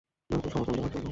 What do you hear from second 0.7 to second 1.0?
দেওয়ার জন্য।